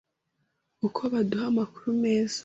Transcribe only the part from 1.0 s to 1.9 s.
baduha amakuru